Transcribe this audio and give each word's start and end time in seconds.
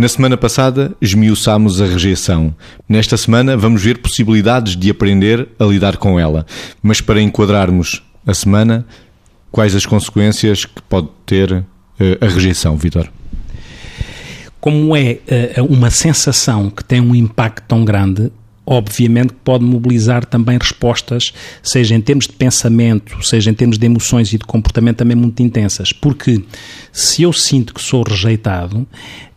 Na 0.00 0.08
semana 0.08 0.34
passada, 0.34 0.96
esmiuçámos 0.98 1.78
a 1.78 1.84
rejeição. 1.84 2.54
Nesta 2.88 3.18
semana, 3.18 3.54
vamos 3.54 3.82
ver 3.82 3.98
possibilidades 3.98 4.74
de 4.74 4.88
aprender 4.88 5.46
a 5.58 5.64
lidar 5.66 5.98
com 5.98 6.18
ela. 6.18 6.46
Mas 6.82 7.02
para 7.02 7.20
enquadrarmos 7.20 8.02
a 8.26 8.32
semana, 8.32 8.86
quais 9.52 9.74
as 9.74 9.84
consequências 9.84 10.64
que 10.64 10.80
pode 10.88 11.08
ter 11.26 11.52
uh, 11.52 11.64
a 12.18 12.26
rejeição, 12.26 12.78
Vitor? 12.78 13.10
Como 14.58 14.96
é 14.96 15.18
uh, 15.58 15.64
uma 15.66 15.90
sensação 15.90 16.70
que 16.70 16.82
tem 16.82 17.02
um 17.02 17.14
impacto 17.14 17.64
tão 17.68 17.84
grande, 17.84 18.32
obviamente 18.70 19.34
pode 19.44 19.64
mobilizar 19.64 20.24
também 20.24 20.56
respostas, 20.56 21.32
seja 21.60 21.92
em 21.92 22.00
termos 22.00 22.28
de 22.28 22.34
pensamento, 22.34 23.20
seja 23.26 23.50
em 23.50 23.54
termos 23.54 23.76
de 23.76 23.84
emoções 23.84 24.32
e 24.32 24.38
de 24.38 24.44
comportamento 24.44 24.98
também 24.98 25.16
muito 25.16 25.42
intensas. 25.42 25.92
Porque 25.92 26.40
se 26.92 27.24
eu 27.24 27.32
sinto 27.32 27.74
que 27.74 27.82
sou 27.82 28.04
rejeitado, 28.04 28.86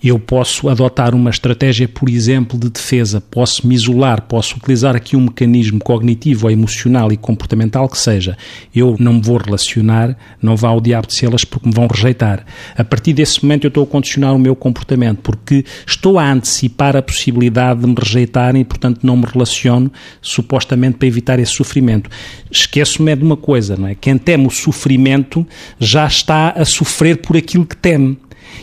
eu 0.03 0.19
posso 0.19 0.67
adotar 0.67 1.15
uma 1.15 1.29
estratégia, 1.29 1.87
por 1.87 2.09
exemplo, 2.09 2.59
de 2.59 2.69
defesa, 2.69 3.21
posso 3.21 3.65
me 3.65 3.73
isolar, 3.73 4.23
posso 4.23 4.57
utilizar 4.57 4.97
aqui 4.97 5.15
um 5.15 5.21
mecanismo 5.21 5.79
cognitivo 5.79 6.45
ou 6.45 6.51
emocional 6.51 7.11
e 7.11 7.15
comportamental 7.15 7.87
que 7.87 7.97
seja, 7.97 8.37
eu 8.75 8.97
não 8.99 9.13
me 9.13 9.21
vou 9.21 9.37
relacionar, 9.37 10.17
não 10.41 10.57
vá 10.57 10.67
ao 10.67 10.81
diabo 10.81 11.07
de 11.07 11.15
celas 11.15 11.45
porque 11.45 11.69
me 11.69 11.73
vão 11.73 11.87
rejeitar. 11.87 12.45
A 12.75 12.83
partir 12.83 13.13
desse 13.13 13.41
momento 13.43 13.63
eu 13.63 13.69
estou 13.69 13.83
a 13.83 13.87
condicionar 13.87 14.35
o 14.35 14.39
meu 14.39 14.55
comportamento 14.55 15.19
porque 15.21 15.63
estou 15.87 16.19
a 16.19 16.29
antecipar 16.29 16.97
a 16.97 17.01
possibilidade 17.01 17.79
de 17.79 17.87
me 17.87 17.95
rejeitarem 17.97 18.61
e, 18.61 18.65
portanto, 18.65 18.99
não 19.03 19.15
me 19.15 19.22
relaciono 19.25 19.91
supostamente 20.21 20.97
para 20.97 21.07
evitar 21.07 21.39
esse 21.39 21.53
sofrimento. 21.53 22.09
Esqueço-me 22.51 23.15
de 23.15 23.23
uma 23.23 23.37
coisa, 23.37 23.75
não 23.75 23.87
é? 23.87 23.95
Quem 23.95 24.17
teme 24.17 24.47
o 24.47 24.51
sofrimento 24.51 25.45
já 25.79 26.05
está 26.05 26.49
a 26.49 26.65
sofrer 26.65 27.17
por 27.17 27.37
aquilo 27.37 27.65
que 27.65 27.75
teme. 27.75 28.17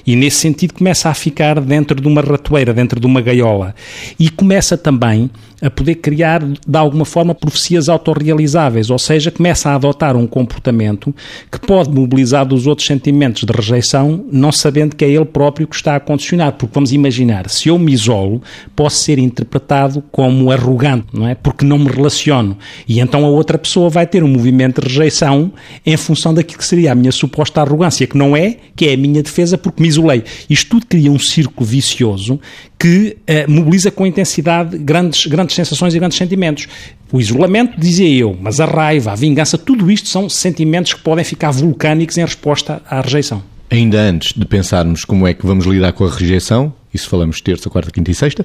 E 0.07 0.17
nesse 0.17 0.39
sentido 0.39 0.75
começa 0.75 1.09
a 1.09 1.15
ficar 1.15 1.61
dentro 1.61 2.01
de 2.01 2.07
uma 2.07 2.21
ratoeira, 2.21 2.73
dentro 2.73 3.01
de 3.01 3.07
uma 3.07 3.21
gaiola. 3.21 3.75
E 4.19 4.31
começa 4.31 4.77
também 4.79 5.31
a 5.61 5.71
poder 5.71 5.97
criar, 5.97 6.43
de 6.43 6.79
alguma 6.79 7.05
forma, 7.05 7.35
profecias 7.35 7.89
autorrealizáveis, 7.89 8.91
ou 8.91 8.99
seja, 8.99 9.31
começa 9.31 9.71
a 9.71 9.75
adotar 9.75 10.17
um 10.17 10.27
comportamento 10.27 11.15
que 11.51 11.61
pode 11.61 11.91
mobilizar 11.91 12.47
dos 12.47 12.67
outros 12.67 12.87
sentimentos 12.87 13.45
de 13.45 13.53
rejeição, 13.53 14.25
não 14.31 14.53
sabendo 14.53 14.97
que 14.97 15.05
é 15.05 15.11
ele 15.11 15.25
próprio 15.25 15.67
que 15.67 15.77
está 15.77 15.97
a 15.97 16.01
condicionar. 16.01 16.53
Porque 16.53 16.75
vamos 16.75 16.93
imaginar, 16.93 17.49
se 17.49 17.69
eu 17.69 17.79
me 17.79 17.93
isolo, 17.93 18.43
posso 18.75 18.97
ser 19.03 19.19
interpretado 19.19 20.03
como 20.11 20.51
arrogante, 20.51 21.07
não 21.13 21.27
é? 21.27 21.35
Porque 21.35 21.65
não 21.65 21.79
me 21.79 21.89
relaciono. 21.89 22.57
E 22.89 23.01
então 23.01 23.25
a 23.25 23.29
outra 23.29 23.59
pessoa 23.59 23.89
vai 23.89 24.07
ter 24.07 24.25
um 24.25 24.29
movimento 24.29 24.81
de 24.81 24.89
rejeição 24.89 25.53
em 25.85 25.97
função 25.97 26.33
daquilo 26.33 26.59
que 26.59 26.65
seria 26.65 26.93
a 26.93 26.95
minha 26.95 27.13
suposta 27.13 27.61
arrogância, 27.61 28.07
que 28.07 28.17
não 28.17 28.37
é, 28.37 28.57
que 28.75 28.87
é 28.87 28.95
a 28.95 28.97
minha 28.97 29.23
defesa 29.23 29.59
porque 29.59 29.83
me 29.83 29.89
isolei. 29.89 30.25
Isto 30.49 30.71
tudo 30.71 30.87
cria 30.87 31.11
um 31.11 31.19
círculo 31.19 31.67
vicioso 31.67 32.41
que 32.79 33.19
uh, 33.29 33.51
mobiliza 33.51 33.91
com 33.91 34.07
intensidade 34.07 34.79
grandes, 34.79 35.27
grandes 35.27 35.50
sensações 35.55 35.95
e 35.95 35.99
grandes 35.99 36.19
sentimentos. 36.19 36.67
O 37.13 37.21
isolamento, 37.21 37.79
dizia 37.79 38.09
eu, 38.09 38.37
mas 38.41 38.61
a 38.61 38.67
raiva, 38.67 39.13
a 39.13 39.15
vingança, 39.15 39.59
tudo 39.59 39.91
isto 39.91 40.09
são 40.09 40.29
sentimentos 40.29 40.95
que 40.95 41.01
podem 41.01 41.25
ficar 41.25 41.51
vulcânicos 41.51 42.17
em 42.19 42.23
resposta 42.23 42.83
à 42.89 43.01
rejeição. 43.01 43.43
Ainda 43.71 44.01
antes 44.01 44.33
de 44.33 44.45
pensarmos 44.45 45.05
como 45.05 45.27
é 45.27 45.35
que 45.35 45.47
vamos 45.47 45.65
lidar 45.67 45.93
com 45.93 46.05
a 46.05 46.11
rejeição, 46.11 46.73
isso 46.93 47.09
falamos 47.09 47.41
terça, 47.41 47.71
quarta, 47.71 47.91
quinta 47.91 48.11
e 48.11 48.15
sexta, 48.15 48.45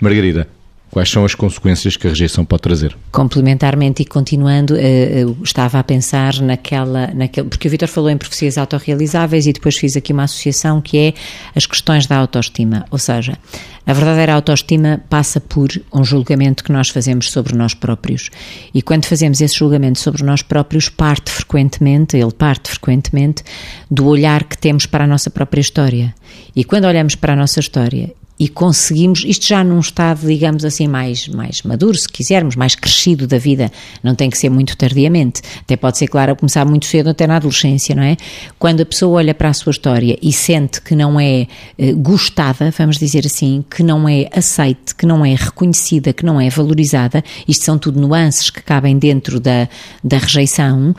Margarida, 0.00 0.46
Quais 0.90 1.10
são 1.10 1.24
as 1.24 1.34
consequências 1.34 1.96
que 1.96 2.06
a 2.06 2.10
rejeição 2.10 2.44
pode 2.44 2.62
trazer? 2.62 2.96
Complementarmente 3.10 4.02
e 4.02 4.06
continuando, 4.06 4.74
uh, 4.74 5.36
estava 5.42 5.78
a 5.78 5.84
pensar 5.84 6.40
naquela, 6.40 7.08
naquele, 7.08 7.48
porque 7.48 7.68
o 7.68 7.70
Vitor 7.70 7.88
falou 7.88 8.08
em 8.08 8.16
profecias 8.16 8.56
autorrealizáveis 8.56 9.46
e 9.46 9.52
depois 9.52 9.76
fiz 9.76 9.96
aqui 9.96 10.12
uma 10.12 10.24
associação 10.24 10.80
que 10.80 10.98
é 10.98 11.14
as 11.54 11.66
questões 11.66 12.06
da 12.06 12.16
autoestima, 12.16 12.86
ou 12.90 12.98
seja, 12.98 13.36
a 13.84 13.92
verdadeira 13.92 14.34
autoestima 14.34 15.00
passa 15.08 15.40
por 15.40 15.68
um 15.92 16.04
julgamento 16.04 16.64
que 16.64 16.72
nós 16.72 16.88
fazemos 16.88 17.30
sobre 17.30 17.54
nós 17.56 17.72
próprios. 17.72 18.30
E 18.74 18.82
quando 18.82 19.06
fazemos 19.06 19.40
esse 19.40 19.56
julgamento 19.56 19.98
sobre 19.98 20.24
nós 20.24 20.42
próprios, 20.42 20.88
parte 20.88 21.30
frequentemente, 21.30 22.16
ele 22.16 22.32
parte 22.32 22.68
frequentemente 22.68 23.44
do 23.88 24.06
olhar 24.06 24.42
que 24.42 24.58
temos 24.58 24.86
para 24.86 25.04
a 25.04 25.06
nossa 25.06 25.30
própria 25.30 25.60
história. 25.60 26.14
E 26.54 26.64
quando 26.64 26.86
olhamos 26.86 27.14
para 27.14 27.34
a 27.34 27.36
nossa 27.36 27.60
história 27.60 28.12
e 28.38 28.48
conseguimos, 28.48 29.24
isto 29.24 29.46
já 29.46 29.64
num 29.64 29.80
estado, 29.80 30.26
digamos 30.26 30.64
assim, 30.64 30.86
mais, 30.86 31.26
mais 31.28 31.62
maduro, 31.62 31.96
se 31.96 32.08
quisermos, 32.08 32.54
mais 32.54 32.74
crescido 32.74 33.26
da 33.26 33.38
vida, 33.38 33.72
não 34.02 34.14
tem 34.14 34.28
que 34.28 34.36
ser 34.36 34.50
muito 34.50 34.76
tardiamente, 34.76 35.40
até 35.60 35.76
pode 35.76 35.96
ser, 35.96 36.06
claro, 36.06 36.36
começar 36.36 36.64
muito 36.64 36.86
cedo, 36.86 37.10
até 37.10 37.26
na 37.26 37.36
adolescência, 37.36 37.94
não 37.94 38.02
é? 38.02 38.16
Quando 38.58 38.82
a 38.82 38.86
pessoa 38.86 39.18
olha 39.18 39.34
para 39.34 39.48
a 39.48 39.54
sua 39.54 39.70
história 39.70 40.18
e 40.20 40.32
sente 40.32 40.82
que 40.82 40.94
não 40.94 41.18
é 41.18 41.46
eh, 41.78 41.92
gostada, 41.92 42.70
vamos 42.76 42.98
dizer 42.98 43.24
assim, 43.24 43.64
que 43.70 43.82
não 43.82 44.08
é 44.08 44.28
aceite, 44.32 44.94
que 44.94 45.06
não 45.06 45.24
é 45.24 45.34
reconhecida, 45.34 46.12
que 46.12 46.24
não 46.24 46.40
é 46.40 46.50
valorizada, 46.50 47.24
isto 47.48 47.64
são 47.64 47.78
tudo 47.78 48.00
nuances 48.00 48.50
que 48.50 48.62
cabem 48.62 48.98
dentro 48.98 49.40
da, 49.40 49.68
da 50.04 50.18
rejeição, 50.18 50.94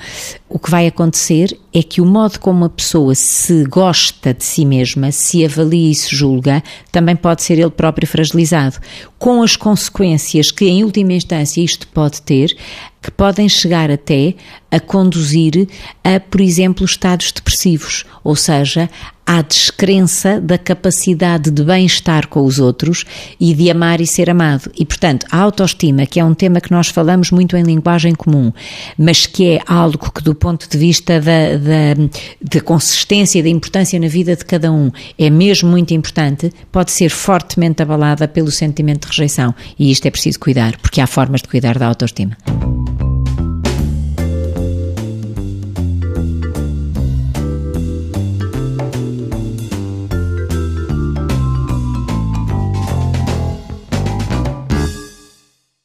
o 0.49 0.57
que 0.57 0.71
vai 0.71 0.87
acontecer 0.87 1.57
é 1.73 1.83
que 1.83 1.99
o 1.99 2.05
modo 2.05 2.39
como 2.39 2.63
a 2.63 2.69
pessoa 2.69 3.13
se 3.13 3.65
gosta 3.65 4.33
de 4.33 4.45
si 4.45 4.65
mesma, 4.65 5.11
se 5.11 5.43
avalia 5.43 5.91
e 5.91 5.95
se 5.95 6.15
julga, 6.15 6.63
também 6.91 7.15
pode 7.27 7.43
ser 7.43 7.59
ele 7.59 7.69
próprio 7.69 8.07
fragilizado, 8.07 8.77
com 9.19 9.43
as 9.43 9.57
consequências 9.57 10.49
que, 10.49 10.63
em 10.63 10.85
última 10.85 11.11
instância, 11.11 11.61
isto 11.61 11.85
pode 11.89 12.21
ter, 12.21 12.55
que 13.01 13.11
podem 13.11 13.49
chegar 13.49 13.91
até 13.91 14.33
a 14.71 14.79
conduzir 14.79 15.67
a, 16.05 16.21
por 16.21 16.39
exemplo, 16.39 16.85
estados 16.85 17.33
depressivos, 17.33 18.05
ou 18.23 18.33
seja, 18.33 18.89
à 19.27 19.41
descrença 19.41 20.39
da 20.39 20.57
capacidade 20.57 21.51
de 21.51 21.61
bem-estar 21.61 22.29
com 22.29 22.45
os 22.45 22.59
outros 22.59 23.03
e 23.37 23.53
de 23.53 23.69
amar 23.69 23.99
e 23.99 24.07
ser 24.07 24.29
amado. 24.29 24.71
E, 24.73 24.85
portanto, 24.85 25.27
a 25.29 25.37
autoestima, 25.37 26.05
que 26.05 26.17
é 26.17 26.23
um 26.23 26.33
tema 26.33 26.61
que 26.61 26.71
nós 26.71 26.87
falamos 26.87 27.29
muito 27.29 27.57
em 27.57 27.63
linguagem 27.63 28.15
comum, 28.15 28.53
mas 28.97 29.25
que 29.25 29.55
é 29.55 29.61
algo 29.67 30.09
que, 30.11 30.23
do 30.23 30.33
ponto 30.33 30.69
de 30.69 30.77
vista 30.77 31.19
da, 31.19 31.57
da, 31.57 32.09
da 32.41 32.61
consistência 32.61 33.39
e 33.39 33.43
da 33.43 33.49
importância 33.49 33.99
na 33.99 34.07
vida 34.07 34.33
de 34.33 34.45
cada 34.45 34.71
um, 34.71 34.89
é 35.19 35.29
mesmo 35.29 35.69
muito 35.69 35.93
importante, 35.93 36.49
pode 36.71 36.91
ser 36.91 37.09
fortemente 37.09 37.81
abalada 37.81 38.29
pelo 38.29 38.49
sentimento 38.49 39.01
de 39.01 39.07
rejeição. 39.07 39.53
E 39.77 39.91
isto 39.91 40.05
é 40.05 40.11
preciso 40.11 40.39
cuidar, 40.39 40.77
porque 40.77 41.01
há 41.01 41.07
formas 41.07 41.41
de 41.41 41.49
cuidar 41.49 41.77
da 41.77 41.87
autoestima. 41.87 42.37